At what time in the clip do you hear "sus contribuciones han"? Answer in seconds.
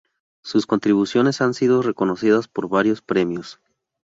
0.43-1.53